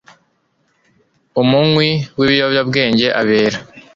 umunywi 1.41 1.89
w'ibiyobyabwenge 2.17 3.07
abera 3.21 3.57